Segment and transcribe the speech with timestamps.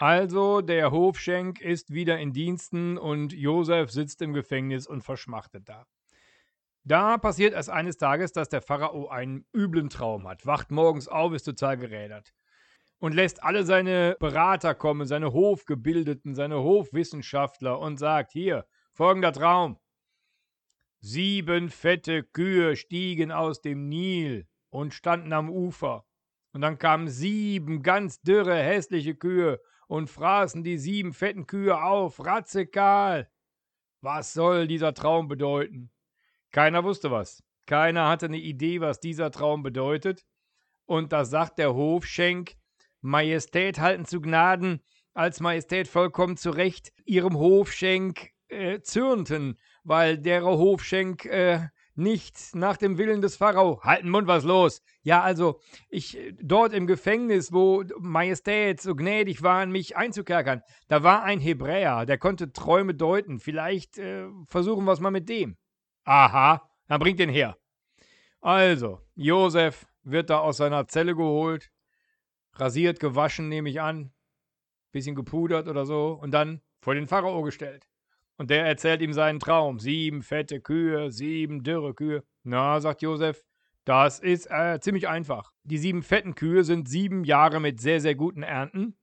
[0.00, 5.86] Also, der Hofschenk ist wieder in Diensten und Josef sitzt im Gefängnis und verschmachtet da.
[6.84, 11.34] Da passiert es eines Tages, dass der Pharao einen üblen Traum hat, wacht morgens auf,
[11.34, 12.32] ist total gerädert
[12.98, 18.64] und lässt alle seine Berater kommen, seine Hofgebildeten, seine Hofwissenschaftler und sagt: Hier,
[18.94, 19.78] folgender Traum.
[21.00, 26.06] Sieben fette Kühe stiegen aus dem Nil und standen am Ufer.
[26.52, 29.60] Und dann kamen sieben ganz dürre, hässliche Kühe
[29.90, 33.28] und fraßen die sieben fetten Kühe auf, ratzekal.
[34.00, 35.90] Was soll dieser Traum bedeuten?
[36.52, 37.42] Keiner wusste was.
[37.66, 40.24] Keiner hatte eine Idee, was dieser Traum bedeutet.
[40.86, 42.54] Und da sagt der Hofschenk,
[43.00, 44.80] Majestät halten zu Gnaden,
[45.12, 51.66] als Majestät vollkommen zu Recht ihrem Hofschenk äh, zürnten, weil der Hofschenk äh,
[52.00, 53.80] nicht nach dem Willen des Pharao.
[53.82, 54.82] Halten Mund, was los?
[55.02, 61.22] Ja, also, ich dort im Gefängnis, wo Majestät so gnädig waren, mich einzukerkern, da war
[61.22, 63.38] ein Hebräer, der konnte Träume deuten.
[63.38, 65.56] Vielleicht äh, versuchen wir es mal mit dem.
[66.04, 67.56] Aha, dann bringt den her.
[68.40, 71.70] Also, Josef wird da aus seiner Zelle geholt,
[72.54, 74.12] rasiert, gewaschen, nehme ich an,
[74.92, 77.89] bisschen gepudert oder so, und dann vor den Pharao gestellt.
[78.40, 79.78] Und der erzählt ihm seinen Traum.
[79.78, 82.24] Sieben fette Kühe, sieben dürre Kühe.
[82.42, 83.44] Na, sagt Josef,
[83.84, 85.50] das ist äh, ziemlich einfach.
[85.64, 88.96] Die sieben fetten Kühe sind sieben Jahre mit sehr, sehr guten Ernten.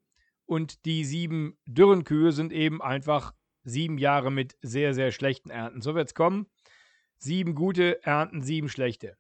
[0.48, 5.82] Und die sieben dürren Kühe sind eben einfach sieben Jahre mit sehr, sehr schlechten Ernten.
[5.82, 6.48] So wird es kommen.
[7.20, 9.18] Sieben gute Ernten, sieben schlechte.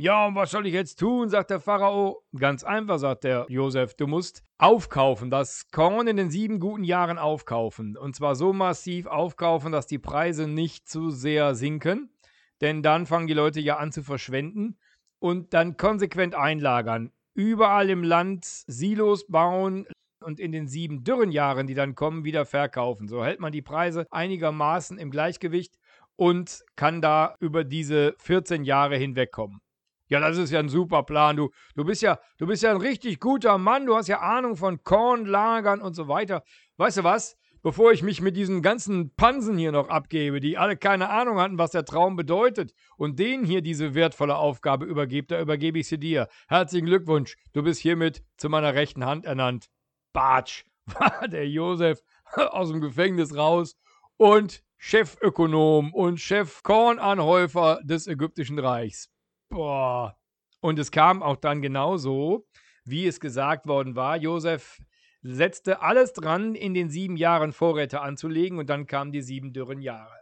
[0.00, 1.28] Ja, und was soll ich jetzt tun?
[1.28, 2.22] sagt der Pharao.
[2.38, 3.94] Ganz einfach, sagt der Josef.
[3.94, 7.96] Du musst aufkaufen, das Korn in den sieben guten Jahren aufkaufen.
[7.96, 12.12] Und zwar so massiv aufkaufen, dass die Preise nicht zu sehr sinken.
[12.60, 14.78] Denn dann fangen die Leute ja an zu verschwenden.
[15.18, 17.10] Und dann konsequent einlagern.
[17.34, 19.84] Überall im Land Silos bauen,
[20.20, 23.08] und in den sieben dürren Jahren, die dann kommen, wieder verkaufen.
[23.08, 25.76] So hält man die Preise einigermaßen im Gleichgewicht
[26.16, 29.60] und kann da über diese 14 Jahre hinwegkommen.
[30.08, 31.36] Ja, das ist ja ein super Plan.
[31.36, 33.86] Du, du, bist ja, du bist ja ein richtig guter Mann.
[33.86, 36.42] Du hast ja Ahnung von Kornlagern und so weiter.
[36.76, 37.36] Weißt du was?
[37.62, 41.58] Bevor ich mich mit diesen ganzen Pansen hier noch abgebe, die alle keine Ahnung hatten,
[41.58, 45.98] was der Traum bedeutet, und denen hier diese wertvolle Aufgabe übergebe, da übergebe ich sie
[45.98, 46.28] dir.
[46.46, 47.36] Herzlichen Glückwunsch.
[47.52, 49.68] Du bist hiermit zu meiner rechten Hand ernannt.
[50.12, 52.00] Batsch, war der Josef
[52.36, 53.76] aus dem Gefängnis raus
[54.16, 59.10] und Chefökonom und Chefkornanhäufer des ägyptischen Reichs.
[59.48, 60.16] Boah.
[60.60, 62.46] Und es kam auch dann genauso,
[62.84, 64.16] wie es gesagt worden war.
[64.16, 64.78] Josef
[65.22, 69.80] setzte alles dran, in den sieben Jahren Vorräte anzulegen und dann kamen die sieben dürren
[69.80, 70.14] Jahre.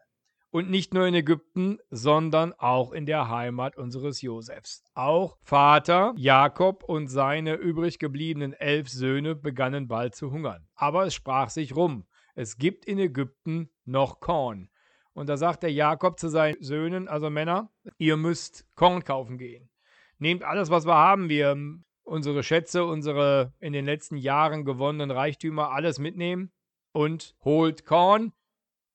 [0.51, 4.83] Und nicht nur in Ägypten, sondern auch in der Heimat unseres Josefs.
[4.95, 10.67] Auch Vater Jakob und seine übrig gebliebenen elf Söhne begannen bald zu hungern.
[10.75, 12.07] Aber es sprach sich rum.
[12.35, 14.71] Es gibt in Ägypten noch Korn.
[15.17, 19.71] Und da sagt der Jakob zu seinen Söhnen, also Männer, ihr müsst Korn kaufen gehen.
[20.19, 21.57] Nehmt alles, was wir haben, wir
[22.03, 26.53] unsere Schätze, unsere in den letzten Jahren gewonnenen Reichtümer, alles mitnehmen
[26.93, 28.35] und holt Korn.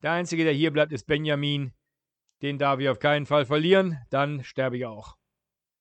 [0.03, 1.73] Der Einzige, der hier bleibt, ist Benjamin.
[2.43, 5.17] Den darf ich auf keinen Fall verlieren, dann sterbe ich auch.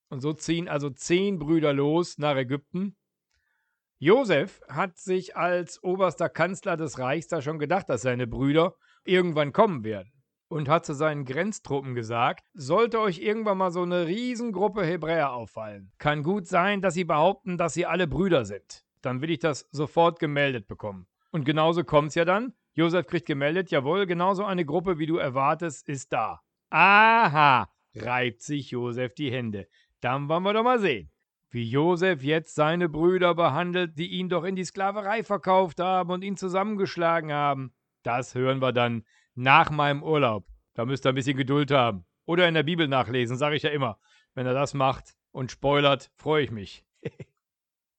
[0.09, 2.97] Und so ziehen also zehn Brüder los nach Ägypten.
[3.99, 8.75] Josef hat sich als oberster Kanzler des Reichs da schon gedacht, dass seine Brüder
[9.05, 10.11] irgendwann kommen werden
[10.51, 15.93] und hat zu seinen Grenztruppen gesagt, sollte euch irgendwann mal so eine Riesengruppe Hebräer auffallen,
[15.99, 18.85] kann gut sein, dass sie behaupten, dass sie alle Brüder sind.
[19.01, 21.07] Dann will ich das sofort gemeldet bekommen.
[21.31, 22.53] Und genauso kommt es ja dann.
[22.75, 26.41] Josef kriegt gemeldet, jawohl, genauso eine Gruppe, wie du erwartest, ist da.
[26.71, 29.69] Aha, reibt sich Josef die Hände.
[30.01, 31.13] Dann wollen wir doch mal sehen,
[31.51, 36.25] wie Josef jetzt seine Brüder behandelt, die ihn doch in die Sklaverei verkauft haben und
[36.25, 37.73] ihn zusammengeschlagen haben.
[38.03, 39.05] Das hören wir dann
[39.41, 40.47] nach meinem Urlaub.
[40.75, 42.05] Da müsst ihr ein bisschen Geduld haben.
[42.27, 43.99] Oder in der Bibel nachlesen, sage ich ja immer.
[44.35, 46.85] Wenn er das macht und spoilert, freue ich mich.